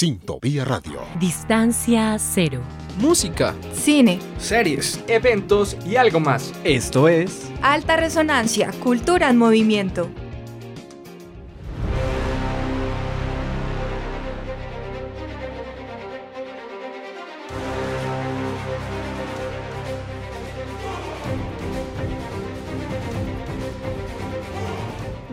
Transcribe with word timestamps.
Sintovía 0.00 0.64
Radio. 0.64 1.02
Distancia 1.20 2.16
cero. 2.18 2.62
Música, 3.00 3.54
cine, 3.74 4.18
series, 4.38 5.04
eventos 5.06 5.76
y 5.84 5.96
algo 5.96 6.20
más. 6.20 6.54
Esto 6.64 7.06
es 7.06 7.50
Alta 7.60 7.98
Resonancia, 7.98 8.70
Cultura 8.82 9.28
en 9.28 9.36
Movimiento. 9.36 10.08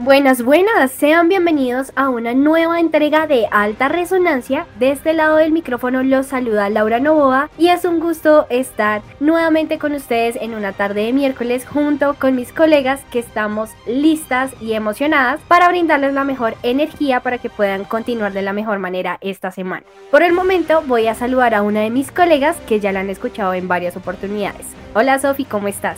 Buenas, 0.07 0.41
buenas, 0.41 0.91
sean 0.91 1.27
bienvenidos 1.27 1.91
a 1.97 2.07
una 2.07 2.33
nueva 2.33 2.79
entrega 2.79 3.27
de 3.27 3.45
Alta 3.51 3.89
Resonancia. 3.89 4.65
De 4.79 4.91
este 4.91 5.11
lado 5.11 5.35
del 5.35 5.51
micrófono 5.51 6.01
los 6.01 6.27
saluda 6.27 6.69
Laura 6.69 7.01
Novoa 7.01 7.49
y 7.57 7.67
es 7.67 7.83
un 7.83 7.99
gusto 7.99 8.47
estar 8.49 9.01
nuevamente 9.19 9.77
con 9.77 9.91
ustedes 9.91 10.37
en 10.37 10.53
una 10.53 10.71
tarde 10.71 11.03
de 11.03 11.11
miércoles 11.11 11.65
junto 11.65 12.13
con 12.13 12.37
mis 12.37 12.53
colegas 12.53 13.01
que 13.11 13.19
estamos 13.19 13.71
listas 13.85 14.53
y 14.61 14.75
emocionadas 14.75 15.41
para 15.49 15.67
brindarles 15.67 16.13
la 16.13 16.23
mejor 16.23 16.55
energía 16.63 17.19
para 17.19 17.37
que 17.37 17.49
puedan 17.49 17.83
continuar 17.83 18.31
de 18.31 18.43
la 18.43 18.53
mejor 18.53 18.79
manera 18.79 19.17
esta 19.19 19.51
semana. 19.51 19.83
Por 20.09 20.23
el 20.23 20.31
momento 20.31 20.83
voy 20.87 21.07
a 21.07 21.15
saludar 21.15 21.53
a 21.53 21.63
una 21.63 21.81
de 21.81 21.89
mis 21.89 22.13
colegas 22.13 22.55
que 22.65 22.79
ya 22.79 22.93
la 22.93 23.01
han 23.01 23.09
escuchado 23.09 23.53
en 23.53 23.67
varias 23.67 23.97
oportunidades. 23.97 24.67
Hola 24.93 25.19
Sofi, 25.19 25.43
¿cómo 25.43 25.67
estás? 25.67 25.97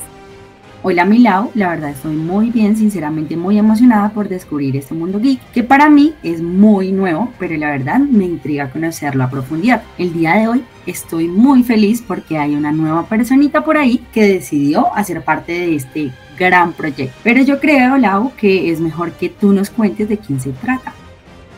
Hola 0.82 1.04
Milau, 1.04 1.52
la 1.56 1.72
verdad 1.72 1.90
estoy 1.90 2.16
muy 2.16 2.52
bien, 2.52 2.78
sinceramente 2.78 3.36
muy 3.36 3.60
emocionada 3.60 4.12
por 4.12 4.30
descubrir 4.30 4.78
este 4.78 4.94
mundo 4.94 5.20
geek, 5.20 5.42
que 5.52 5.62
para 5.62 5.90
mí 5.90 6.14
es 6.24 6.42
muy 6.42 6.94
nuevo, 6.94 7.34
pero 7.38 7.58
la 7.58 7.72
verdad 7.72 8.00
me 8.00 8.24
intriga 8.24 8.70
conocerlo 8.70 9.26
a 9.26 9.30
profundidad. 9.30 9.84
El 9.98 10.14
día 10.14 10.36
de 10.36 10.48
hoy 10.48 10.64
estoy 10.86 11.28
muy 11.28 11.64
feliz 11.64 12.02
porque 12.02 12.38
hay 12.38 12.56
una 12.56 12.72
nueva 12.72 13.06
personita 13.08 13.66
por 13.66 13.78
ahí 13.78 13.98
que 14.14 14.24
decidió 14.24 14.96
hacer 14.96 15.22
parte 15.22 15.52
de 15.52 15.76
este 15.76 16.12
gran 16.38 16.72
proyecto. 16.72 17.14
Pero 17.24 17.44
yo 17.44 17.60
creo, 17.60 17.98
Lau, 17.98 18.32
que 18.38 18.72
es 18.72 18.80
mejor 18.80 19.12
que 19.12 19.28
tú 19.28 19.52
nos 19.52 19.70
cuentes 19.70 20.08
de 20.08 20.18
quién 20.18 20.40
se 20.40 20.52
trata. 20.52 20.94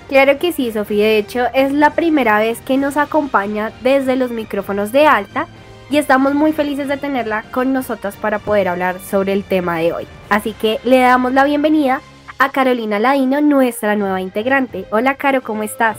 Claro 0.10 0.40
que 0.40 0.52
sí, 0.52 0.72
Sofía. 0.72 1.06
De 1.06 1.20
hecho, 1.20 1.44
es 1.54 1.72
la 1.72 1.92
primera 1.92 2.40
vez 2.40 2.60
que 2.62 2.76
nos 2.76 2.98
acompaña 2.98 3.72
desde 3.84 4.16
los 4.16 4.32
micrófonos 4.32 4.92
de 4.92 5.06
alta 5.06 5.48
y 5.92 5.98
estamos 5.98 6.34
muy 6.34 6.54
felices 6.54 6.88
de 6.88 6.96
tenerla 6.96 7.44
con 7.52 7.74
nosotras 7.74 8.16
para 8.16 8.40
poder 8.40 8.70
hablar 8.70 9.02
sobre 9.02 9.34
el 9.34 9.44
tema 9.44 9.78
de 9.78 9.92
hoy. 9.92 10.08
Así 10.30 10.54
que 10.54 10.80
le 10.86 11.00
damos 11.00 11.34
la 11.34 11.44
bienvenida 11.44 12.02
a 12.40 12.50
Carolina 12.50 12.98
Ladino, 12.98 13.42
nuestra 13.42 13.98
nueva 13.98 14.22
integrante. 14.22 14.86
Hola 14.92 15.16
Caro, 15.16 15.44
¿cómo 15.44 15.64
estás? 15.64 15.98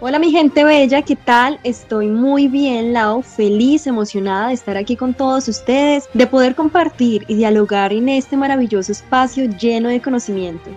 Hola 0.00 0.18
mi 0.18 0.32
gente 0.32 0.64
bella, 0.64 1.02
¿qué 1.02 1.14
tal? 1.14 1.60
Estoy 1.62 2.08
muy 2.08 2.48
bien, 2.48 2.94
Lau, 2.94 3.22
feliz, 3.22 3.86
emocionada 3.86 4.48
de 4.48 4.54
estar 4.54 4.78
aquí 4.78 4.96
con 4.96 5.12
todos 5.12 5.46
ustedes, 5.46 6.08
de 6.14 6.26
poder 6.26 6.54
compartir 6.54 7.24
y 7.28 7.34
dialogar 7.34 7.92
en 7.92 8.08
este 8.08 8.36
maravilloso 8.38 8.92
espacio 8.92 9.44
lleno 9.44 9.90
de 9.90 10.00
conocimiento. 10.00 10.70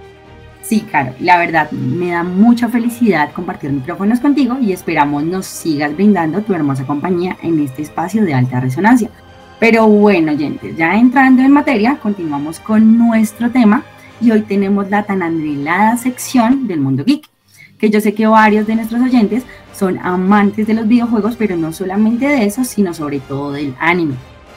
Sí, 0.67 0.81
Caro, 0.91 1.13
la 1.19 1.37
verdad 1.37 1.69
me 1.69 2.09
da 2.09 2.23
mucha 2.23 2.69
felicidad 2.69 3.31
compartir 3.33 3.71
micrófonos 3.71 4.19
contigo 4.19 4.57
y 4.59 4.71
esperamos 4.71 5.23
nos 5.23 5.45
sigas 5.45 5.95
brindando 5.95 6.41
tu 6.41 6.55
hermosa 6.55 6.87
compañía 6.87 7.37
en 7.43 7.59
este 7.59 7.83
espacio 7.83 8.25
de 8.25 8.33
alta 8.33 8.59
resonancia. 8.59 9.11
Pero 9.59 9.85
bueno, 9.85 10.31
oyentes, 10.31 10.75
ya 10.75 10.95
entrando 10.95 11.43
en 11.43 11.51
materia, 11.51 11.99
continuamos 12.01 12.59
con 12.59 12.97
nuestro 12.97 13.51
tema 13.51 13.83
y 14.19 14.31
hoy 14.31 14.41
tenemos 14.41 14.89
la 14.89 15.03
tan 15.03 15.21
anhelada 15.21 15.97
sección 15.97 16.65
del 16.65 16.79
mundo 16.79 17.05
geek, 17.05 17.29
que 17.77 17.91
yo 17.91 18.01
sé 18.01 18.15
que 18.15 18.25
varios 18.25 18.65
de 18.65 18.75
nuestros 18.75 19.03
oyentes 19.03 19.43
son 19.71 19.99
amantes 19.99 20.65
de 20.65 20.73
los 20.73 20.87
videojuegos, 20.87 21.35
pero 21.35 21.55
no 21.55 21.73
solamente 21.73 22.27
de 22.27 22.43
eso, 22.43 22.63
sino 22.63 22.91
sobre 22.95 23.19
todo 23.19 23.51
del 23.51 23.75
anime. 23.79 24.15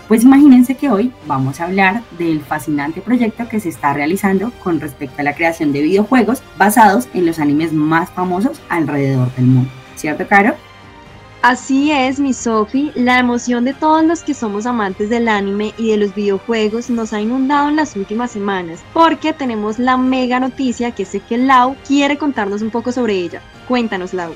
Pues 0.08 0.24
imagínense 0.24 0.74
que 0.74 0.88
hoy 0.88 1.12
vamos 1.26 1.60
a 1.60 1.64
hablar 1.64 2.02
del 2.16 2.40
fascinante 2.40 3.02
proyecto 3.02 3.46
que 3.46 3.60
se 3.60 3.68
está 3.68 3.92
realizando 3.92 4.50
con 4.64 4.80
respecto 4.80 5.20
a 5.20 5.22
la 5.22 5.34
creación 5.34 5.70
de 5.70 5.82
videojuegos 5.82 6.42
basados 6.56 7.06
en 7.12 7.26
los 7.26 7.38
animes 7.38 7.74
más 7.74 8.08
famosos 8.08 8.58
alrededor 8.70 9.30
del 9.34 9.44
mundo. 9.44 9.70
¿Cierto, 9.96 10.26
Caro? 10.26 10.54
Así 11.42 11.92
es, 11.92 12.18
mi 12.18 12.32
Sofi, 12.32 12.90
la 12.94 13.18
emoción 13.18 13.66
de 13.66 13.74
todos 13.74 14.02
los 14.02 14.22
que 14.22 14.32
somos 14.32 14.64
amantes 14.64 15.10
del 15.10 15.28
anime 15.28 15.74
y 15.76 15.90
de 15.90 15.98
los 15.98 16.14
videojuegos 16.14 16.88
nos 16.88 17.12
ha 17.12 17.20
inundado 17.20 17.68
en 17.68 17.76
las 17.76 17.94
últimas 17.94 18.30
semanas, 18.30 18.80
porque 18.94 19.34
tenemos 19.34 19.78
la 19.78 19.98
mega 19.98 20.40
noticia 20.40 20.90
que 20.90 21.04
sé 21.04 21.20
que 21.20 21.36
Lau 21.36 21.76
quiere 21.86 22.16
contarnos 22.16 22.62
un 22.62 22.70
poco 22.70 22.92
sobre 22.92 23.12
ella. 23.12 23.42
Cuéntanos, 23.68 24.14
Lau. 24.14 24.32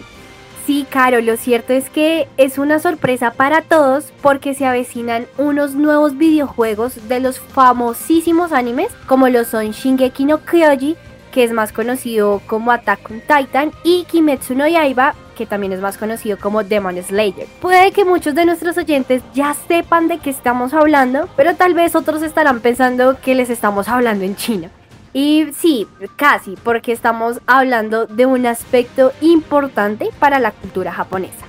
Sí, 0.67 0.87
Caro, 0.89 1.21
lo 1.21 1.37
cierto 1.37 1.73
es 1.73 1.91
que 1.91 2.29
es 2.37 2.57
una 2.57 2.79
sorpresa 2.79 3.33
para 3.33 3.63
todos 3.63 4.13
porque 4.23 4.55
se 4.55 4.65
avecinan 4.65 5.27
unos 5.37 5.75
nuevos 5.75 6.17
videojuegos 6.17 7.09
de 7.09 7.19
los 7.19 7.41
famosísimos 7.41 8.53
animes 8.53 8.93
como 9.07 9.29
lo 9.29 9.45
son 9.45 9.73
Shingeki 9.73 10.25
no 10.25 10.39
Kyoji, 10.39 10.97
que 11.33 11.43
es 11.43 11.53
más 11.53 11.73
conocido 11.73 12.41
como 12.47 12.71
Attack 12.71 13.11
on 13.11 13.21
Titan, 13.23 13.73
y 13.83 14.05
Kimetsu 14.05 14.55
no 14.55 14.69
Yaiba, 14.69 15.15
que 15.37 15.47
también 15.47 15.73
es 15.73 15.81
más 15.81 15.99
conocido 15.99 16.39
como 16.39 16.63
Demon 16.63 17.03
Slayer. 17.03 17.49
Puede 17.61 17.91
que 17.91 18.05
muchos 18.05 18.35
de 18.37 18.45
nuestros 18.45 18.77
oyentes 18.79 19.23
ya 19.35 19.55
sepan 19.67 20.07
de 20.07 20.19
qué 20.19 20.31
estamos 20.31 20.75
hablando, 20.75 21.29
pero 21.37 21.57
tal 21.57 21.75
vez 21.75 21.97
otros 21.97 22.23
estarán 22.23 22.61
pensando 22.61 23.19
que 23.21 23.35
les 23.35 23.51
estamos 23.51 23.89
hablando 23.89 24.25
en 24.25 24.37
China. 24.37 24.71
Y 25.13 25.47
sí, 25.55 25.87
casi, 26.17 26.55
porque 26.63 26.93
estamos 26.93 27.41
hablando 27.47 28.07
de 28.07 28.27
un 28.27 28.47
aspecto 28.47 29.13
importante 29.21 30.09
para 30.19 30.39
la 30.39 30.53
cultura 30.53 30.93
japonesa. 30.93 31.45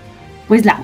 Pues 0.47 0.65
la, 0.65 0.79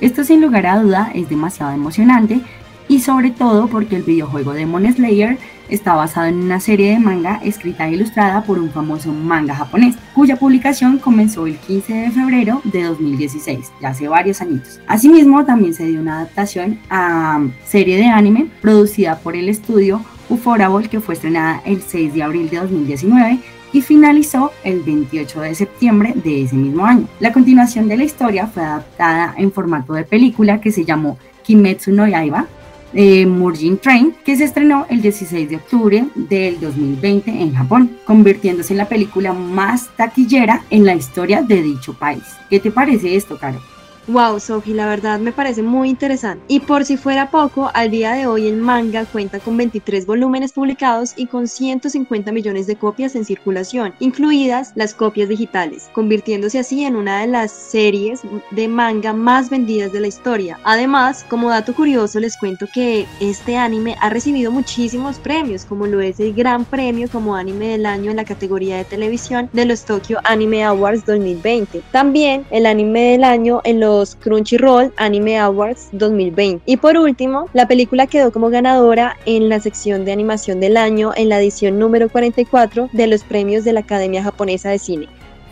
esto 0.00 0.24
sin 0.24 0.40
lugar 0.40 0.66
a 0.66 0.80
duda 0.80 1.10
es 1.14 1.28
demasiado 1.28 1.72
emocionante 1.72 2.40
y 2.88 3.00
sobre 3.00 3.30
todo 3.30 3.68
porque 3.68 3.96
el 3.96 4.02
videojuego 4.02 4.52
Demon 4.52 4.92
Slayer 4.92 5.38
está 5.68 5.94
basado 5.94 6.26
en 6.26 6.36
una 6.36 6.60
serie 6.60 6.92
de 6.92 6.98
manga 6.98 7.40
escrita 7.42 7.88
e 7.88 7.92
ilustrada 7.92 8.42
por 8.42 8.58
un 8.58 8.70
famoso 8.70 9.12
manga 9.12 9.54
japonés, 9.54 9.96
cuya 10.14 10.36
publicación 10.36 10.98
comenzó 10.98 11.46
el 11.46 11.56
15 11.56 11.92
de 11.92 12.10
febrero 12.10 12.60
de 12.64 12.84
2016, 12.84 13.72
ya 13.80 13.88
hace 13.88 14.08
varios 14.08 14.40
añitos. 14.40 14.80
Asimismo, 14.86 15.44
también 15.44 15.74
se 15.74 15.86
dio 15.86 16.00
una 16.00 16.20
adaptación 16.20 16.78
a 16.90 17.40
serie 17.64 17.96
de 17.96 18.06
anime 18.06 18.48
producida 18.60 19.18
por 19.18 19.34
el 19.34 19.48
estudio 19.48 20.02
Uforable, 20.28 20.88
que 20.88 21.00
fue 21.00 21.14
estrenada 21.14 21.62
el 21.64 21.82
6 21.82 22.14
de 22.14 22.22
abril 22.22 22.50
de 22.50 22.58
2019 22.58 23.38
y 23.72 23.80
finalizó 23.82 24.52
el 24.64 24.80
28 24.80 25.40
de 25.40 25.54
septiembre 25.54 26.12
de 26.14 26.42
ese 26.42 26.56
mismo 26.56 26.84
año. 26.84 27.08
La 27.20 27.32
continuación 27.32 27.88
de 27.88 27.96
la 27.96 28.04
historia 28.04 28.46
fue 28.46 28.62
adaptada 28.62 29.34
en 29.36 29.52
formato 29.52 29.92
de 29.92 30.04
película 30.04 30.60
que 30.60 30.72
se 30.72 30.84
llamó 30.84 31.18
Kimetsu 31.42 31.92
no 31.92 32.06
Yaiba, 32.06 32.46
eh, 32.94 33.26
Murjin 33.26 33.78
Train, 33.78 34.14
que 34.24 34.36
se 34.36 34.44
estrenó 34.44 34.86
el 34.88 35.02
16 35.02 35.50
de 35.50 35.56
octubre 35.56 36.06
del 36.14 36.58
2020 36.60 37.30
en 37.30 37.54
Japón, 37.54 37.98
convirtiéndose 38.06 38.72
en 38.72 38.78
la 38.78 38.88
película 38.88 39.32
más 39.32 39.90
taquillera 39.96 40.62
en 40.70 40.86
la 40.86 40.94
historia 40.94 41.42
de 41.42 41.62
dicho 41.62 41.92
país. 41.92 42.22
¿Qué 42.48 42.60
te 42.60 42.70
parece 42.70 43.14
esto, 43.16 43.38
Caro? 43.38 43.60
Wow, 44.08 44.38
Sofi, 44.38 44.72
la 44.72 44.86
verdad 44.86 45.18
me 45.18 45.32
parece 45.32 45.64
muy 45.64 45.88
interesante. 45.88 46.44
Y 46.46 46.60
por 46.60 46.84
si 46.84 46.96
fuera 46.96 47.28
poco, 47.28 47.72
al 47.74 47.90
día 47.90 48.12
de 48.12 48.28
hoy 48.28 48.46
el 48.46 48.56
manga 48.56 49.04
cuenta 49.04 49.40
con 49.40 49.56
23 49.56 50.06
volúmenes 50.06 50.52
publicados 50.52 51.12
y 51.16 51.26
con 51.26 51.48
150 51.48 52.30
millones 52.30 52.68
de 52.68 52.76
copias 52.76 53.16
en 53.16 53.24
circulación, 53.24 53.94
incluidas 53.98 54.70
las 54.76 54.94
copias 54.94 55.28
digitales, 55.28 55.90
convirtiéndose 55.92 56.60
así 56.60 56.84
en 56.84 56.94
una 56.94 57.20
de 57.20 57.26
las 57.26 57.50
series 57.50 58.20
de 58.52 58.68
manga 58.68 59.12
más 59.12 59.50
vendidas 59.50 59.90
de 59.92 59.98
la 59.98 60.06
historia. 60.06 60.60
Además, 60.62 61.26
como 61.28 61.50
dato 61.50 61.74
curioso, 61.74 62.20
les 62.20 62.36
cuento 62.36 62.68
que 62.72 63.06
este 63.18 63.56
anime 63.56 63.96
ha 64.00 64.08
recibido 64.08 64.52
muchísimos 64.52 65.18
premios, 65.18 65.64
como 65.64 65.88
lo 65.88 66.00
es 66.00 66.20
el 66.20 66.32
Gran 66.32 66.64
Premio 66.64 67.08
como 67.10 67.34
Anime 67.34 67.70
del 67.70 67.86
Año 67.86 68.12
en 68.12 68.18
la 68.18 68.24
categoría 68.24 68.76
de 68.76 68.84
televisión 68.84 69.50
de 69.52 69.64
los 69.64 69.84
Tokyo 69.84 70.18
Anime 70.22 70.62
Awards 70.62 71.04
2020. 71.06 71.82
También 71.90 72.46
el 72.50 72.66
Anime 72.66 73.10
del 73.10 73.24
Año 73.24 73.62
en 73.64 73.80
los 73.80 73.95
Crunchyroll 74.04 74.92
Anime 74.96 75.38
Awards 75.38 75.88
2020. 75.92 76.62
Y 76.66 76.76
por 76.76 76.96
último, 76.96 77.48
la 77.54 77.66
película 77.66 78.06
quedó 78.06 78.30
como 78.30 78.50
ganadora 78.50 79.16
en 79.24 79.48
la 79.48 79.60
sección 79.60 80.04
de 80.04 80.12
animación 80.12 80.60
del 80.60 80.76
año 80.76 81.12
en 81.16 81.28
la 81.30 81.40
edición 81.40 81.78
número 81.78 82.08
44 82.08 82.90
de 82.92 83.06
los 83.06 83.24
premios 83.24 83.64
de 83.64 83.72
la 83.72 83.80
Academia 83.80 84.22
Japonesa 84.22 84.68
de 84.68 84.78
Cine. 84.78 85.08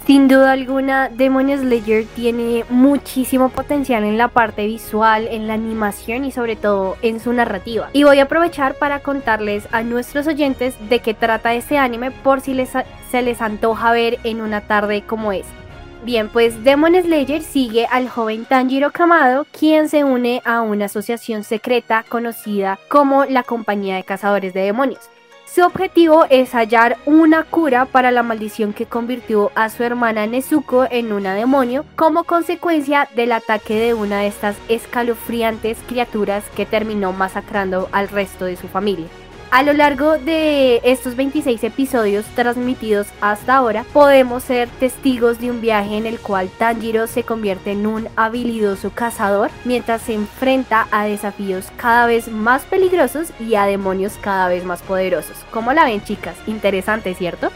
Sin 0.07 0.29
duda 0.29 0.53
alguna, 0.53 1.09
Demon 1.09 1.49
Slayer 1.49 2.05
tiene 2.15 2.67
muchísimo 2.69 3.49
potencial 3.49 4.05
en 4.05 4.19
la 4.19 4.29
parte 4.29 4.67
visual, 4.67 5.27
en 5.31 5.47
la 5.47 5.55
animación 5.55 6.27
y 6.27 6.31
sobre 6.31 6.57
todo 6.57 6.99
en 7.01 7.21
su 7.21 7.33
narrativa. 7.33 7.89
Y 7.95 8.05
voy 8.05 8.19
a 8.19 8.25
aprovechar 8.25 8.75
para 8.75 9.01
contarles 9.01 9.67
a 9.73 9.83
nuestros 9.83 10.27
oyentes 10.27 10.75
de 10.91 10.99
qué 10.99 11.15
trata 11.15 11.55
este 11.55 11.79
anime 11.79 12.11
por 12.11 12.43
si 12.43 12.53
les, 12.53 12.73
se 13.11 13.23
les 13.23 13.41
antoja 13.41 13.93
ver 13.93 14.19
en 14.25 14.43
una 14.43 14.61
tarde 14.61 15.05
como 15.07 15.33
esta. 15.33 15.64
Bien, 16.05 16.29
pues 16.29 16.63
Demon 16.65 16.95
Slayer 16.95 17.43
sigue 17.43 17.87
al 17.87 18.11
joven 18.11 18.45
Tanjiro 18.45 18.91
Kamado, 18.91 19.47
quien 19.59 19.89
se 19.89 20.05
une 20.05 20.43
a 20.45 20.61
una 20.61 20.85
asociación 20.85 21.45
secreta 21.45 22.05
conocida 22.07 22.79
como 22.89 23.25
la 23.25 23.43
Compañía 23.43 23.97
de 23.97 24.05
Cazadores 24.05 24.53
de 24.53 24.61
Demonios. 24.61 25.09
Su 25.47 25.63
objetivo 25.63 26.27
es 26.29 26.53
hallar 26.53 26.99
una 27.07 27.45
cura 27.45 27.87
para 27.87 28.11
la 28.11 28.23
maldición 28.23 28.75
que 28.75 28.85
convirtió 28.85 29.51
a 29.55 29.71
su 29.71 29.83
hermana 29.83 30.27
Nezuko 30.27 30.87
en 30.91 31.11
una 31.11 31.35
demonio 31.35 31.87
como 31.97 32.25
consecuencia 32.25 33.09
del 33.17 33.33
ataque 33.33 33.81
de 33.81 33.95
una 33.95 34.21
de 34.21 34.27
estas 34.27 34.57
escalofriantes 34.69 35.79
criaturas 35.87 36.45
que 36.55 36.67
terminó 36.67 37.15
masacrando 37.15 37.89
al 37.93 38.09
resto 38.09 38.45
de 38.45 38.57
su 38.57 38.69
familia. 38.69 39.07
A 39.55 39.63
lo 39.63 39.73
largo 39.73 40.19
de 40.19 40.81
estos 40.83 41.15
26 41.15 41.63
episodios 41.63 42.25
transmitidos 42.35 43.07
hasta 43.21 43.55
ahora, 43.55 43.85
podemos 43.93 44.43
ser 44.43 44.69
testigos 44.69 45.39
de 45.39 45.49
un 45.49 45.61
viaje 45.61 45.97
en 45.97 46.07
el 46.07 46.19
cual 46.19 46.51
Tanjiro 46.59 47.07
se 47.07 47.23
convierte 47.23 47.71
en 47.71 47.87
un 47.87 48.09
habilidoso 48.17 48.91
cazador 48.91 49.53
mientras 49.65 50.03
se 50.03 50.15
enfrenta 50.15 50.89
a 50.91 51.05
desafíos 51.05 51.69
cada 51.77 52.07
vez 52.07 52.27
más 52.27 52.65
peligrosos 52.65 53.29
y 53.39 53.55
a 53.55 53.65
demonios 53.65 54.15
cada 54.21 54.49
vez 54.49 54.65
más 54.65 54.83
poderosos. 54.83 55.37
¿Cómo 55.53 55.73
la 55.73 55.85
ven 55.85 56.03
chicas? 56.03 56.35
Interesante, 56.49 57.15
¿cierto? 57.15 57.53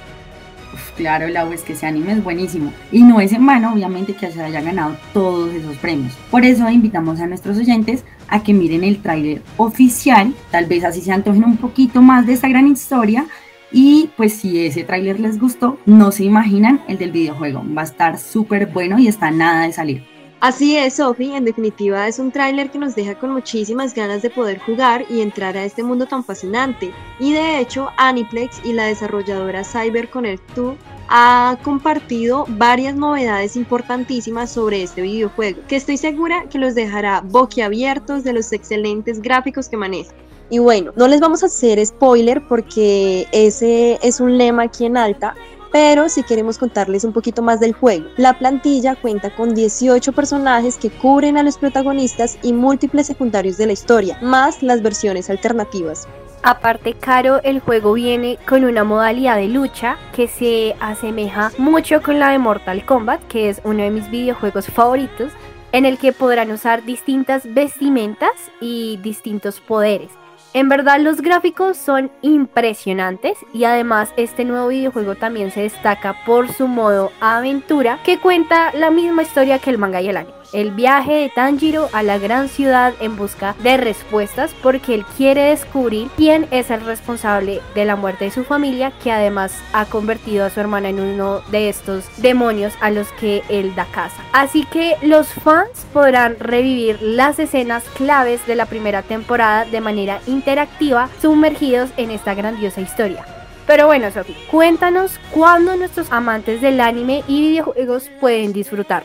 Claro, 0.97 1.29
la 1.29 1.49
es 1.53 1.63
que 1.63 1.73
ese 1.73 1.87
anime 1.87 2.13
es 2.13 2.25
buenísimo. 2.25 2.73
Y 2.93 3.03
no 3.03 3.21
es 3.21 3.33
en 3.33 3.47
vano, 3.47 3.73
obviamente, 3.73 4.15
que 4.15 4.31
se 4.31 4.43
haya 4.43 4.61
ganado 4.61 4.97
todos 5.13 5.55
esos 5.55 5.77
premios. 5.77 6.15
Por 6.31 6.45
eso 6.45 6.69
invitamos 6.69 7.21
a 7.21 7.27
nuestros 7.27 7.57
oyentes 7.59 8.05
a 8.29 8.43
que 8.43 8.53
miren 8.53 8.85
el 8.85 9.01
tráiler 9.01 9.43
oficial, 9.57 10.35
tal 10.51 10.67
vez 10.67 10.85
así 10.85 11.01
se 11.01 11.13
antojen 11.13 11.45
un 11.45 11.57
poquito 11.57 12.03
más 12.03 12.27
de 12.27 12.35
esta 12.35 12.49
gran 12.49 12.67
historia. 12.67 13.27
Y 13.71 14.11
pues 14.17 14.33
si 14.35 14.65
ese 14.65 14.85
tráiler 14.85 15.21
les 15.21 15.39
gustó, 15.39 15.79
no 15.85 16.11
se 16.11 16.25
imaginan 16.25 16.81
el 16.89 16.99
del 16.99 17.13
videojuego. 17.13 17.63
Va 17.77 17.83
a 17.83 17.85
estar 17.85 18.19
súper 18.19 18.67
bueno 18.67 18.99
y 18.99 19.09
está 19.09 19.31
nada 19.31 19.67
de 19.67 19.73
salir. 19.73 20.18
Así 20.41 20.77
es, 20.77 20.95
Sophie, 20.95 21.37
en 21.37 21.45
definitiva 21.45 22.07
es 22.07 22.21
un 22.21 22.31
tráiler 22.31 22.71
que 22.71 22.79
nos 22.79 22.95
deja 22.95 23.19
con 23.19 23.31
muchísimas 23.31 23.93
ganas 23.93 24.23
de 24.23 24.31
poder 24.31 24.61
jugar 24.61 25.05
y 25.11 25.21
entrar 25.21 25.57
a 25.57 25.65
este 25.65 25.83
mundo 25.83 26.07
tan 26.07 26.23
fascinante. 26.23 26.93
Y 27.19 27.33
de 27.33 27.59
hecho, 27.59 27.89
Aniplex 27.97 28.61
y 28.65 28.73
la 28.73 28.85
desarrolladora 28.85 29.65
CyberConnect 29.65 30.55
2 30.55 30.77
ha 31.09 31.59
compartido 31.65 32.45
varias 32.51 32.95
novedades 32.95 33.57
importantísimas 33.57 34.53
sobre 34.53 34.85
este 34.85 35.03
videojuego, 35.03 35.61
que 35.67 35.75
estoy 35.75 35.97
segura 35.97 36.45
que 36.49 36.59
los 36.59 36.77
dejará 36.77 37.21
boquiabiertos 37.21 38.23
de 38.23 38.35
los 38.35 38.53
excelentes 38.53 39.21
gráficos 39.21 39.69
que 39.69 39.77
maneja. 39.77 40.13
Y 40.51 40.61
bueno, 40.61 40.93
no 40.95 41.09
les 41.09 41.21
vamos 41.21 41.43
a 41.43 41.47
hacer 41.47 41.85
spoiler 41.85 42.47
porque 42.47 43.27
ese 43.33 43.99
es 44.03 44.21
un 44.21 44.39
lema 44.39 44.63
aquí 44.63 44.87
en 44.87 44.97
alta, 44.97 45.35
pero 45.73 46.09
si 46.09 46.23
queremos 46.23 46.59
contarles 46.59 47.05
un 47.05 47.13
poquito 47.13 47.43
más 47.43 47.61
del 47.61 47.73
juego. 47.73 48.09
La 48.17 48.39
plantilla 48.39 48.97
cuenta 48.97 49.35
con 49.35 49.55
18 49.55 50.13
personajes 50.13 50.77
que 50.77 50.91
cubren 50.91 51.37
a 51.37 51.43
los 51.43 51.59
protagonistas 51.59 52.39
y 52.43 52.53
múltiples 52.53 53.07
secundarios 53.07 53.57
de 53.57 53.67
la 53.67 53.73
historia, 53.73 54.19
más 54.23 54.63
las 54.63 54.83
versiones 54.83 55.31
alternativas. 55.31 56.09
Aparte, 56.43 56.95
Caro, 56.95 57.43
el 57.43 57.61
juego 57.61 57.93
viene 57.95 58.39
con 58.49 58.65
una 58.65 58.85
modalidad 58.85 59.37
de 59.37 59.49
lucha 59.49 59.99
que 60.15 60.29
se 60.29 60.77
asemeja 60.81 61.51
mucho 61.59 62.01
con 62.01 62.19
la 62.19 62.31
de 62.31 62.39
Mortal 62.39 62.87
Kombat, 62.87 63.23
que 63.27 63.49
es 63.49 63.61
uno 63.65 63.83
de 63.83 63.91
mis 63.91 64.09
videojuegos 64.11 64.67
favoritos, 64.67 65.33
en 65.73 65.85
el 65.85 65.99
que 65.99 66.13
podrán 66.13 66.51
usar 66.51 66.85
distintas 66.85 67.43
vestimentas 67.53 68.31
y 68.61 68.99
distintos 69.03 69.61
poderes. 69.61 70.11
En 70.55 70.69
verdad 70.69 70.99
los 71.01 71.21
gráficos 71.21 71.77
son 71.77 72.11
impresionantes 72.23 73.39
y 73.53 73.65
además 73.65 74.13
este 74.17 74.45
nuevo 74.45 74.69
videojuego 74.69 75.15
también 75.15 75.51
se 75.51 75.61
destaca 75.61 76.25
por 76.25 76.51
su 76.53 76.67
modo 76.69 77.13
aventura 77.21 78.01
que 78.03 78.19
cuenta 78.19 78.73
la 78.73 78.91
misma 78.91 79.23
historia 79.23 79.59
que 79.59 79.71
el 79.71 79.79
manga 79.79 80.01
y 80.01 80.09
el 80.09 80.17
anime 80.17 80.38
el 80.53 80.71
viaje 80.71 81.13
de 81.15 81.29
Tanjiro 81.29 81.89
a 81.93 82.03
la 82.03 82.19
gran 82.19 82.49
ciudad 82.49 82.95
en 83.01 83.17
busca 83.17 83.55
de 83.63 83.77
respuestas 83.77 84.55
porque 84.63 84.95
él 84.95 85.05
quiere 85.17 85.43
descubrir 85.51 86.09
quién 86.17 86.47
es 86.51 86.71
el 86.71 86.81
responsable 86.83 87.61
de 87.75 87.85
la 87.85 87.97
muerte 87.97 88.27
de 88.27 88.31
su 88.31 88.45
familia 88.45 88.93
que 89.03 89.13
además 89.13 89.55
ha 89.73 89.85
convertido 89.87 90.45
a 90.45 90.51
su 90.51 90.61
hermana 90.61 90.89
en 90.89 91.01
uno 91.01 91.41
de 91.51 91.69
estos 91.69 92.05
demonios 92.19 92.75
a 92.81 92.91
los 92.91 93.11
que 93.13 93.43
él 93.49 93.75
da 93.75 93.87
caza. 93.87 94.23
Así 94.33 94.65
que 94.65 94.97
los 95.03 95.29
fans 95.29 95.87
podrán 95.93 96.39
revivir 96.39 97.01
las 97.03 97.39
escenas 97.39 97.85
claves 97.97 98.47
de 98.47 98.55
la 98.55 98.67
primera 98.67 99.03
temporada 99.03 99.65
de 99.65 99.81
manera 99.81 100.21
interactiva 100.27 101.09
sumergidos 101.21 101.91
en 101.97 102.11
esta 102.11 102.35
grandiosa 102.35 102.81
historia. 102.81 103.25
Pero 103.67 103.87
bueno, 103.87 104.11
Sofi, 104.11 104.35
cuéntanos 104.51 105.21
cuándo 105.31 105.77
nuestros 105.77 106.11
amantes 106.11 106.63
del 106.63 106.81
anime 106.81 107.23
y 107.29 107.43
videojuegos 107.43 108.11
pueden 108.19 108.55
disfrutar. 108.55 109.03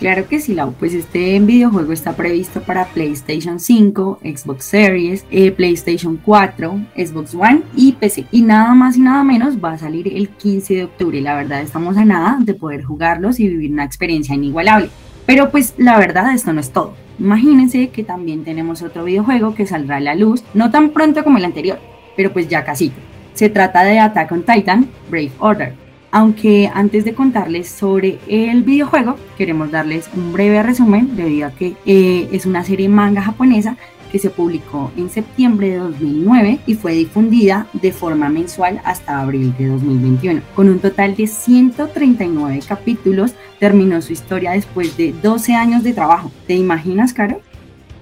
Claro 0.00 0.26
que 0.26 0.40
sí, 0.40 0.54
Lau. 0.54 0.72
Pues 0.72 0.94
este 0.94 1.38
videojuego 1.40 1.92
está 1.92 2.16
previsto 2.16 2.62
para 2.62 2.86
PlayStation 2.86 3.60
5, 3.60 4.20
Xbox 4.22 4.64
Series, 4.64 5.26
eh, 5.30 5.50
PlayStation 5.50 6.16
4, 6.16 6.80
Xbox 6.96 7.34
One 7.34 7.62
y 7.76 7.92
PC. 7.92 8.24
Y 8.32 8.40
nada 8.40 8.72
más 8.72 8.96
y 8.96 9.00
nada 9.00 9.22
menos 9.24 9.62
va 9.62 9.72
a 9.72 9.78
salir 9.78 10.08
el 10.08 10.30
15 10.30 10.74
de 10.74 10.84
octubre. 10.84 11.20
La 11.20 11.36
verdad 11.36 11.60
estamos 11.60 11.98
a 11.98 12.06
nada 12.06 12.38
de 12.40 12.54
poder 12.54 12.82
jugarlos 12.82 13.40
y 13.40 13.48
vivir 13.48 13.72
una 13.72 13.84
experiencia 13.84 14.34
inigualable. 14.34 14.88
Pero 15.26 15.50
pues 15.50 15.74
la 15.76 15.98
verdad 15.98 16.32
esto 16.32 16.54
no 16.54 16.60
es 16.60 16.70
todo. 16.70 16.94
Imagínense 17.18 17.90
que 17.90 18.02
también 18.02 18.42
tenemos 18.42 18.80
otro 18.80 19.04
videojuego 19.04 19.54
que 19.54 19.66
saldrá 19.66 19.96
a 19.96 20.00
la 20.00 20.14
luz, 20.14 20.42
no 20.54 20.70
tan 20.70 20.90
pronto 20.90 21.22
como 21.22 21.36
el 21.36 21.44
anterior, 21.44 21.78
pero 22.16 22.32
pues 22.32 22.48
ya 22.48 22.64
casi. 22.64 22.90
Se 23.34 23.50
trata 23.50 23.84
de 23.84 23.98
Attack 23.98 24.32
on 24.32 24.44
Titan 24.44 24.88
Brave 25.10 25.32
Order 25.40 25.89
aunque 26.10 26.70
antes 26.72 27.04
de 27.04 27.14
contarles 27.14 27.68
sobre 27.68 28.18
el 28.28 28.62
videojuego, 28.62 29.16
queremos 29.36 29.70
darles 29.70 30.08
un 30.14 30.32
breve 30.32 30.62
resumen 30.62 31.16
debido 31.16 31.48
a 31.48 31.50
que 31.52 31.74
eh, 31.86 32.28
es 32.32 32.46
una 32.46 32.64
serie 32.64 32.88
manga 32.88 33.22
japonesa 33.22 33.76
que 34.10 34.18
se 34.18 34.30
publicó 34.30 34.90
en 34.96 35.08
septiembre 35.08 35.70
de 35.70 35.76
2009 35.76 36.60
y 36.66 36.74
fue 36.74 36.94
difundida 36.94 37.66
de 37.72 37.92
forma 37.92 38.28
mensual 38.28 38.80
hasta 38.84 39.20
abril 39.20 39.54
de 39.56 39.68
2021. 39.68 40.42
Con 40.54 40.68
un 40.68 40.80
total 40.80 41.14
de 41.14 41.26
139 41.26 42.60
capítulos, 42.66 43.34
terminó 43.58 44.02
su 44.02 44.12
historia 44.12 44.52
después 44.52 44.96
de 44.96 45.12
12 45.12 45.54
años 45.54 45.84
de 45.84 45.92
trabajo. 45.92 46.32
¿Te 46.46 46.54
imaginas, 46.54 47.12
Caro? 47.12 47.40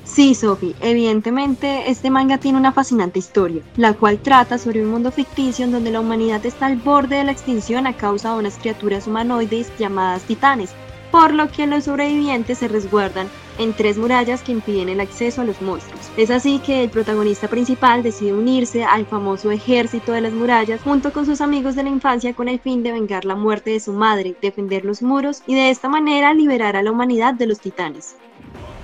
Sí, 0.09 0.35
Sophie, 0.35 0.75
evidentemente 0.81 1.91
este 1.91 2.11
manga 2.11 2.39
tiene 2.39 2.59
una 2.59 2.73
fascinante 2.73 3.19
historia, 3.19 3.63
la 3.77 3.93
cual 3.93 4.19
trata 4.19 4.57
sobre 4.57 4.83
un 4.83 4.91
mundo 4.91 5.13
ficticio 5.13 5.67
en 5.67 5.71
donde 5.71 5.91
la 5.93 6.01
humanidad 6.01 6.45
está 6.47 6.67
al 6.67 6.77
borde 6.77 7.17
de 7.17 7.25
la 7.25 7.33
extinción 7.33 7.87
a 7.87 7.97
causa 7.97 8.33
de 8.33 8.39
unas 8.39 8.57
criaturas 8.57 9.07
humanoides 9.07 9.71
llamadas 9.79 10.23
titanes, 10.23 10.71
por 11.13 11.35
lo 11.35 11.51
que 11.51 11.67
los 11.67 11.85
sobrevivientes 11.85 12.59
se 12.59 12.69
resguardan 12.69 13.29
en 13.59 13.75
tres 13.75 13.99
murallas 13.99 14.43
que 14.43 14.53
impiden 14.53 14.89
el 14.89 15.01
acceso 15.01 15.43
a 15.43 15.45
los 15.45 15.61
monstruos. 15.61 16.11
Es 16.17 16.31
así 16.31 16.59
que 16.59 16.83
el 16.83 16.91
protagonista 16.91 17.47
principal 17.47 18.03
decide 18.03 18.33
unirse 18.33 18.85
al 18.85 19.05
famoso 19.05 19.51
ejército 19.51 20.13
de 20.13 20.23
las 20.23 20.33
murallas 20.33 20.81
junto 20.83 21.13
con 21.13 21.27
sus 21.27 21.43
amigos 21.43 21.75
de 21.77 21.83
la 21.83 21.91
infancia 21.91 22.35
con 22.35 22.49
el 22.49 22.61
fin 22.61 22.83
de 22.83 22.93
vengar 22.93 23.27
la 23.27 23.37
muerte 23.37 23.71
de 23.71 23.81
su 23.81 23.93
madre, 23.93 24.35
defender 24.41 24.87
los 24.87 25.03
muros 25.03 25.43
y 25.47 25.55
de 25.55 25.69
esta 25.71 25.89
manera 25.89 26.33
liberar 26.33 26.77
a 26.77 26.83
la 26.83 26.93
humanidad 26.93 27.35
de 27.35 27.47
los 27.47 27.61
titanes. 27.61 28.17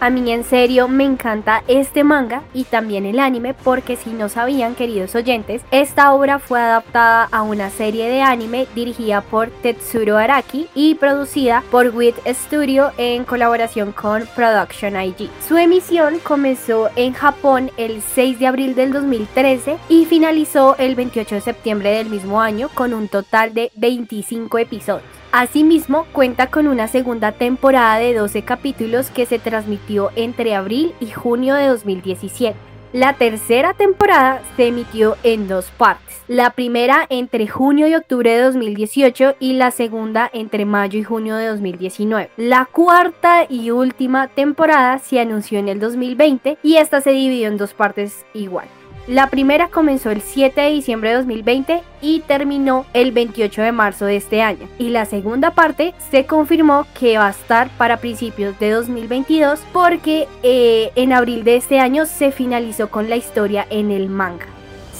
A 0.00 0.10
mí 0.10 0.30
en 0.30 0.44
serio 0.44 0.88
me 0.88 1.04
encanta 1.04 1.62
este 1.66 2.04
manga 2.04 2.42
y 2.52 2.64
también 2.64 3.06
el 3.06 3.18
anime 3.18 3.54
porque 3.54 3.96
si 3.96 4.10
no 4.10 4.28
sabían 4.28 4.74
queridos 4.74 5.14
oyentes, 5.14 5.62
esta 5.70 6.12
obra 6.12 6.38
fue 6.38 6.60
adaptada 6.60 7.28
a 7.30 7.42
una 7.42 7.70
serie 7.70 8.08
de 8.08 8.20
anime 8.20 8.66
dirigida 8.74 9.22
por 9.22 9.48
Tetsuro 9.48 10.18
Araki 10.18 10.68
y 10.74 10.96
producida 10.96 11.62
por 11.70 11.88
WIT 11.88 12.16
Studio 12.26 12.92
en 12.98 13.24
colaboración 13.24 13.92
con 13.92 14.26
Production 14.34 15.00
IG. 15.00 15.30
Su 15.46 15.56
emisión 15.56 16.18
comenzó 16.18 16.90
en 16.96 17.12
Japón 17.12 17.70
el 17.76 18.02
6 18.02 18.38
de 18.38 18.46
abril 18.46 18.74
del 18.74 18.92
2013 18.92 19.78
y 19.88 20.04
finalizó 20.04 20.76
el 20.78 20.96
28 20.96 21.36
de 21.36 21.40
septiembre 21.40 21.90
del 21.90 22.10
mismo 22.10 22.40
año 22.40 22.68
con 22.74 22.92
un 22.92 23.08
total 23.08 23.54
de 23.54 23.70
25 23.76 24.58
episodios. 24.58 25.13
Asimismo, 25.36 26.06
cuenta 26.12 26.46
con 26.46 26.68
una 26.68 26.86
segunda 26.86 27.32
temporada 27.32 27.96
de 27.96 28.14
12 28.14 28.42
capítulos 28.42 29.10
que 29.10 29.26
se 29.26 29.40
transmitió 29.40 30.12
entre 30.14 30.54
abril 30.54 30.94
y 31.00 31.10
junio 31.10 31.56
de 31.56 31.66
2017. 31.66 32.56
La 32.92 33.14
tercera 33.14 33.74
temporada 33.74 34.42
se 34.56 34.68
emitió 34.68 35.16
en 35.24 35.48
dos 35.48 35.72
partes. 35.76 36.22
La 36.28 36.50
primera 36.50 37.04
entre 37.10 37.48
junio 37.48 37.88
y 37.88 37.96
octubre 37.96 38.30
de 38.30 38.42
2018 38.42 39.34
y 39.40 39.54
la 39.54 39.72
segunda 39.72 40.30
entre 40.32 40.66
mayo 40.66 41.00
y 41.00 41.02
junio 41.02 41.34
de 41.34 41.48
2019. 41.48 42.30
La 42.36 42.66
cuarta 42.66 43.44
y 43.48 43.72
última 43.72 44.28
temporada 44.28 45.00
se 45.00 45.18
anunció 45.18 45.58
en 45.58 45.68
el 45.68 45.80
2020 45.80 46.58
y 46.62 46.76
esta 46.76 47.00
se 47.00 47.10
dividió 47.10 47.48
en 47.48 47.56
dos 47.56 47.74
partes 47.74 48.24
igual. 48.34 48.68
La 49.06 49.28
primera 49.28 49.68
comenzó 49.68 50.10
el 50.10 50.22
7 50.22 50.58
de 50.58 50.70
diciembre 50.70 51.10
de 51.10 51.16
2020 51.16 51.82
y 52.00 52.20
terminó 52.20 52.86
el 52.94 53.12
28 53.12 53.60
de 53.60 53.70
marzo 53.70 54.06
de 54.06 54.16
este 54.16 54.40
año. 54.40 54.66
Y 54.78 54.88
la 54.88 55.04
segunda 55.04 55.50
parte 55.50 55.92
se 56.10 56.24
confirmó 56.24 56.86
que 56.98 57.18
va 57.18 57.26
a 57.26 57.32
estar 57.32 57.68
para 57.76 57.98
principios 57.98 58.58
de 58.58 58.70
2022 58.70 59.60
porque 59.74 60.26
eh, 60.42 60.90
en 60.96 61.12
abril 61.12 61.44
de 61.44 61.56
este 61.56 61.80
año 61.80 62.06
se 62.06 62.32
finalizó 62.32 62.88
con 62.88 63.10
la 63.10 63.16
historia 63.16 63.66
en 63.68 63.90
el 63.90 64.08
manga. 64.08 64.46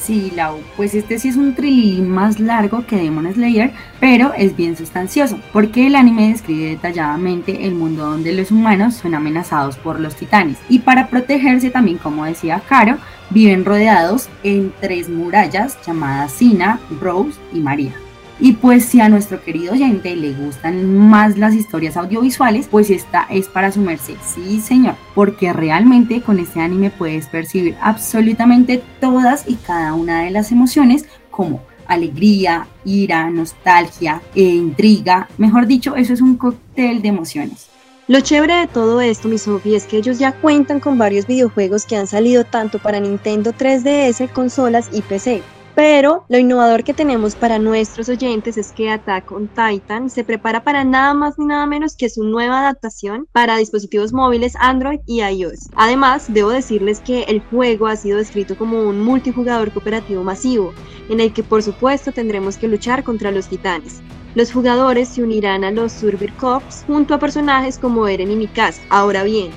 Sí, 0.05 0.31
Lau, 0.37 0.59
pues 0.77 0.95
este 0.95 1.19
sí 1.19 1.29
es 1.29 1.37
un 1.37 1.55
trilín 1.55 2.11
más 2.11 2.39
largo 2.39 2.85
que 2.85 2.97
Demon 2.97 3.33
Slayer, 3.33 3.73
pero 4.01 4.35
es 4.37 4.55
bien 4.55 4.77
sustancioso, 4.77 5.39
porque 5.51 5.87
el 5.87 5.97
anime 5.97 6.29
describe 6.29 6.69
detalladamente 6.69 7.65
el 7.65 7.75
mundo 7.75 8.05
donde 8.05 8.35
los 8.35 8.51
humanos 8.51 8.97
son 8.97 9.15
amenazados 9.15 9.79
por 9.79 9.99
los 9.99 10.15
titanes. 10.15 10.59
Y 10.69 10.81
para 10.81 11.07
protegerse 11.07 11.71
también, 11.71 11.97
como 11.97 12.27
decía 12.27 12.61
Caro, 12.69 12.99
viven 13.31 13.65
rodeados 13.65 14.29
en 14.43 14.73
tres 14.81 15.09
murallas 15.09 15.79
llamadas 15.87 16.33
Sina, 16.33 16.81
Rose 17.01 17.39
y 17.53 17.61
María. 17.61 17.93
Y 18.41 18.55
pues 18.55 18.85
si 18.85 19.01
a 19.01 19.09
nuestro 19.09 19.43
querido 19.43 19.73
oyente 19.73 20.17
le 20.17 20.33
gustan 20.33 20.99
más 20.99 21.39
las 21.39 21.55
historias 21.55 21.97
audiovisuales, 21.97 22.67
pues 22.69 22.91
esta 22.91 23.27
es 23.31 23.47
para 23.49 23.71
sumerse, 23.71 24.17
sí 24.25 24.61
señor, 24.61 24.97
porque 25.15 25.53
realmente 25.53 26.21
con 26.21 26.41
este 26.41 26.61
anime 26.61 26.91
puedes 26.91 27.29
percibir 27.29 27.77
absolutamente 27.81 28.83
todas 29.01 29.49
y 29.49 29.55
cada 29.55 29.95
una 29.95 30.23
de 30.23 30.31
las 30.31 30.51
emociones 30.51 31.05
como 31.31 31.63
alegría, 31.87 32.67
ira, 32.85 33.31
nostalgia, 33.31 34.21
e 34.35 34.43
intriga, 34.43 35.29
mejor 35.39 35.67
dicho, 35.67 35.95
eso 35.97 36.13
es 36.13 36.21
un 36.21 36.37
cóctel 36.37 37.03
de 37.03 37.09
emociones. 37.09 37.69
Lo 38.07 38.21
chévere 38.21 38.57
de 38.57 38.67
todo 38.67 39.01
esto, 39.01 39.29
mi 39.29 39.39
Sofi, 39.39 39.75
es 39.75 39.87
que 39.87 39.97
ellos 39.97 40.19
ya 40.19 40.33
cuentan 40.33 40.79
con 40.79 40.99
varios 40.99 41.27
videojuegos 41.27 41.87
que 41.87 41.97
han 41.97 42.07
salido 42.07 42.45
tanto 42.45 42.79
para 42.79 43.01
Nintendo 43.01 43.55
3DS, 43.55 44.31
consolas 44.31 44.91
y 44.93 45.01
PC. 45.01 45.43
Pero 45.75 46.27
lo 46.29 46.37
innovador 46.37 46.85
que 46.85 46.93
tenemos 46.93 47.35
para 47.35 47.59
nuestros 47.59 48.11
oyentes 48.11 48.59
es 48.59 48.73
que 48.73 48.91
Attack 48.91 49.33
on 49.33 49.49
Titan 49.49 50.11
se 50.11 50.23
prepara 50.23 50.63
para 50.63 50.85
nada 50.85 51.15
más 51.15 51.39
ni 51.39 51.47
nada 51.47 51.65
menos 51.65 51.97
que 51.97 52.11
su 52.11 52.25
nueva 52.25 52.61
adaptación 52.61 53.27
para 53.33 53.57
dispositivos 53.57 54.13
móviles 54.13 54.53
Android 54.61 55.01
y 55.07 55.23
iOS. 55.23 55.71
Además, 55.75 56.27
debo 56.29 56.51
decirles 56.51 57.01
que 57.01 57.23
el 57.23 57.41
juego 57.41 57.87
ha 57.87 57.97
sido 57.97 58.19
descrito 58.19 58.55
como 58.59 58.83
un 58.83 59.01
multijugador 59.01 59.73
cooperativo 59.73 60.23
masivo, 60.23 60.75
en 61.09 61.21
el 61.21 61.33
que 61.33 61.43
por 61.43 61.63
supuesto 61.63 62.13
tendremos 62.13 62.59
que 62.59 62.69
luchar 62.69 63.03
contra 63.03 63.31
los 63.31 63.49
titanes. 63.49 64.03
Los 64.35 64.53
jugadores 64.53 65.09
se 65.09 65.23
unirán 65.23 65.63
a 65.63 65.71
los 65.71 65.93
Survivor 65.93 66.33
Corps 66.37 66.85
junto 66.87 67.15
a 67.15 67.19
personajes 67.19 67.79
como 67.79 68.09
Eren 68.09 68.33
y 68.33 68.37
Mikasa. 68.37 68.83
Ahora 68.91 69.23
bien, 69.23 69.51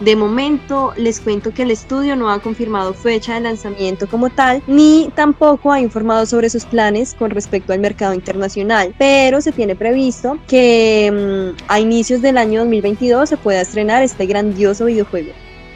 de 0.00 0.16
momento 0.16 0.92
les 0.96 1.20
cuento 1.20 1.54
que 1.54 1.62
el 1.62 1.70
estudio 1.70 2.16
no 2.16 2.28
ha 2.28 2.40
confirmado 2.40 2.94
fecha 2.94 3.34
de 3.34 3.42
lanzamiento 3.42 4.08
como 4.08 4.30
tal, 4.30 4.60
ni 4.66 5.08
tampoco 5.14 5.70
ha 5.70 5.80
informado 5.80 6.26
sobre 6.26 6.50
sus 6.50 6.64
planes 6.64 7.14
con 7.14 7.30
respecto 7.30 7.72
al 7.72 7.78
mercado 7.78 8.12
internacional, 8.12 8.92
pero 8.98 9.40
se 9.40 9.52
tiene 9.52 9.76
previsto 9.76 10.36
que 10.48 11.54
mm, 11.56 11.62
a 11.68 11.78
inicios 11.78 12.20
del 12.20 12.38
año 12.38 12.60
2022 12.60 13.28
se 13.28 13.36
pueda 13.36 13.60
estrenar 13.60 14.02
este 14.02 14.26
grandioso 14.26 14.86
videojuego. 14.86 15.30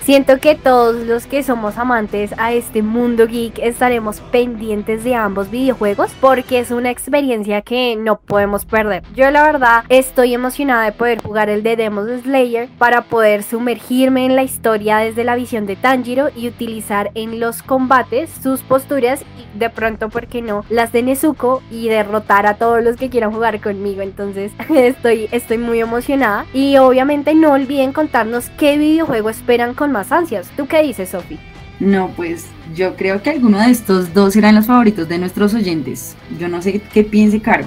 Siento 0.08 0.38
que 0.38 0.54
todos 0.54 1.06
los 1.06 1.26
que 1.26 1.42
somos 1.42 1.76
amantes 1.76 2.32
a 2.38 2.54
este 2.54 2.80
mundo 2.80 3.26
geek 3.26 3.58
estaremos 3.58 4.20
pendientes 4.32 5.04
de 5.04 5.14
ambos 5.14 5.50
videojuegos 5.50 6.12
porque 6.18 6.60
es 6.60 6.70
una 6.70 6.90
experiencia 6.90 7.60
que 7.60 7.94
no 7.94 8.18
podemos 8.18 8.64
perder. 8.64 9.02
Yo 9.14 9.30
la 9.30 9.42
verdad 9.42 9.84
estoy 9.90 10.32
emocionada 10.32 10.86
de 10.86 10.92
poder 10.92 11.20
jugar 11.22 11.50
el 11.50 11.62
de 11.62 11.76
Demon 11.76 12.22
Slayer 12.22 12.70
para 12.78 13.02
poder 13.02 13.42
sumergirme 13.42 14.24
en 14.24 14.34
la 14.34 14.44
historia 14.44 14.96
desde 14.96 15.24
la 15.24 15.36
visión 15.36 15.66
de 15.66 15.76
Tanjiro 15.76 16.30
y 16.34 16.48
utilizar 16.48 17.10
en 17.14 17.38
los 17.38 17.62
combates 17.62 18.30
sus 18.42 18.62
posturas 18.62 19.20
y 19.36 19.58
de 19.58 19.68
pronto, 19.68 20.08
¿por 20.08 20.26
qué 20.26 20.40
no?, 20.40 20.64
las 20.70 20.90
de 20.90 21.02
Nezuko 21.02 21.62
y 21.70 21.88
derrotar 21.88 22.46
a 22.46 22.54
todos 22.54 22.82
los 22.82 22.96
que 22.96 23.10
quieran 23.10 23.32
jugar 23.32 23.60
conmigo. 23.60 24.00
Entonces 24.00 24.52
estoy, 24.74 25.28
estoy 25.32 25.58
muy 25.58 25.80
emocionada 25.80 26.46
y 26.54 26.78
obviamente 26.78 27.34
no 27.34 27.52
olviden 27.52 27.92
contarnos 27.92 28.48
qué 28.58 28.78
videojuego 28.78 29.28
esperan 29.28 29.74
con 29.74 29.92
más 29.92 29.97
ansias. 30.12 30.48
¿Tú 30.56 30.66
qué 30.66 30.82
dices, 30.82 31.10
Sofi? 31.10 31.38
No, 31.80 32.10
pues 32.16 32.46
yo 32.74 32.96
creo 32.96 33.22
que 33.22 33.30
alguno 33.30 33.60
de 33.60 33.70
estos 33.70 34.12
dos 34.12 34.34
serán 34.34 34.56
los 34.56 34.66
favoritos 34.66 35.08
de 35.08 35.18
nuestros 35.18 35.54
oyentes. 35.54 36.16
Yo 36.38 36.48
no 36.48 36.60
sé 36.60 36.80
qué 36.80 37.04
piense 37.04 37.40
Caro. 37.40 37.66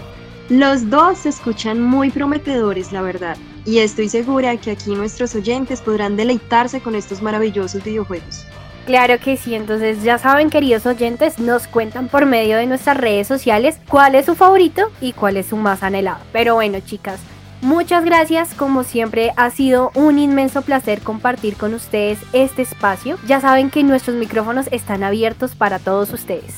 Los 0.50 0.90
dos 0.90 1.20
se 1.20 1.30
escuchan 1.30 1.82
muy 1.82 2.10
prometedores, 2.10 2.92
la 2.92 3.02
verdad, 3.02 3.38
y 3.66 3.78
estoy 3.78 4.10
segura 4.10 4.58
que 4.58 4.72
aquí 4.72 4.94
nuestros 4.94 5.34
oyentes 5.34 5.80
podrán 5.80 6.18
deleitarse 6.18 6.82
con 6.82 6.96
estos 6.96 7.22
maravillosos 7.22 7.84
videojuegos. 7.84 8.46
Claro 8.86 9.18
que 9.20 9.38
sí, 9.38 9.56
entonces 9.56 10.04
ya 10.04 10.18
saben 10.18 10.50
queridos 10.50 10.86
oyentes, 10.86 11.40
nos 11.40 11.68
cuentan 11.68 12.10
por 12.10 12.26
medio 12.26 12.58
de 12.58 12.66
nuestras 12.66 12.98
redes 12.98 13.28
sociales 13.28 13.80
cuál 13.88 14.16
es 14.16 14.26
su 14.26 14.36
favorito 14.36 14.92
y 15.00 15.14
cuál 15.14 15.38
es 15.38 15.46
su 15.46 15.56
más 15.56 15.84
anhelado. 15.84 16.20
Pero 16.34 16.56
bueno 16.56 16.80
chicas, 16.82 17.22
Muchas 17.62 18.04
gracias, 18.04 18.56
como 18.56 18.84
siempre 18.84 19.34
ha 19.38 19.52
sido 19.52 19.92
un 19.94 20.18
inmenso 20.18 20.64
placer 20.64 21.02
compartir 21.02 21.56
con 21.56 21.76
ustedes 21.76 22.18
este 22.34 22.64
espacio. 22.64 23.18
Ya 23.28 23.40
saben 23.40 23.70
que 23.70 23.84
nuestros 23.84 24.16
micrófonos 24.16 24.68
están 24.72 25.04
abiertos 25.04 25.54
para 25.54 25.78
todos 25.78 26.12
ustedes. 26.12 26.56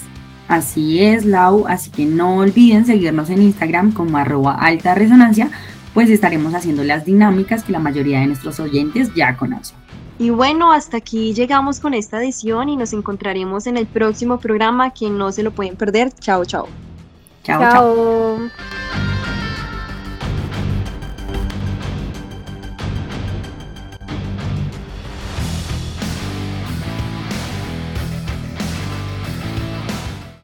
Así 0.47 1.03
es, 1.03 1.25
Lau, 1.25 1.65
así 1.67 1.89
que 1.89 2.05
no 2.05 2.37
olviden 2.37 2.85
seguirnos 2.85 3.29
en 3.29 3.41
Instagram 3.41 3.91
como 3.91 4.17
arroba 4.17 4.55
alta 4.55 4.95
resonancia, 4.95 5.49
pues 5.93 6.09
estaremos 6.09 6.53
haciendo 6.53 6.83
las 6.83 7.05
dinámicas 7.05 7.63
que 7.63 7.73
la 7.73 7.79
mayoría 7.79 8.19
de 8.19 8.27
nuestros 8.27 8.59
oyentes 8.59 9.13
ya 9.13 9.35
conocen. 9.35 9.77
Y 10.19 10.29
bueno, 10.29 10.71
hasta 10.71 10.97
aquí 10.97 11.33
llegamos 11.33 11.79
con 11.79 11.93
esta 11.93 12.21
edición 12.21 12.69
y 12.69 12.77
nos 12.77 12.93
encontraremos 12.93 13.67
en 13.67 13.77
el 13.77 13.87
próximo 13.87 14.39
programa 14.39 14.91
que 14.91 15.09
no 15.09 15.31
se 15.31 15.43
lo 15.43 15.51
pueden 15.51 15.75
perder. 15.75 16.13
Chao, 16.13 16.45
chao. 16.45 16.67
Chao, 17.43 17.61
chao. 17.61 18.82